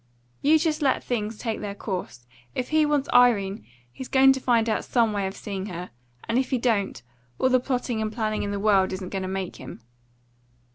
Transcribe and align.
You 0.41 0.57
just 0.57 0.81
let 0.81 1.03
things 1.03 1.37
take 1.37 1.61
their 1.61 1.75
course. 1.75 2.25
If 2.55 2.69
he 2.69 2.87
wants 2.87 3.07
Irene, 3.13 3.63
he's 3.91 4.07
going 4.07 4.33
to 4.33 4.39
find 4.39 4.67
out 4.67 4.83
some 4.83 5.13
way 5.13 5.27
of 5.27 5.35
seeing 5.35 5.67
her; 5.67 5.91
and 6.27 6.39
if 6.39 6.49
he 6.49 6.57
don't, 6.57 6.99
all 7.37 7.49
the 7.49 7.59
plotting 7.59 8.01
and 8.01 8.11
planning 8.11 8.41
in 8.41 8.49
the 8.49 8.59
world 8.59 8.93
isn't 8.93 9.09
going 9.09 9.21
to 9.21 9.27
make 9.27 9.57
him." 9.57 9.81